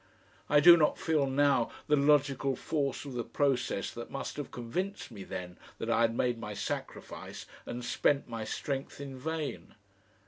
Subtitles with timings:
[0.49, 5.11] I do not feel now the logical force of the process that must have convinced
[5.11, 9.75] me then that I had made my sacrifice and spent my strength in vain.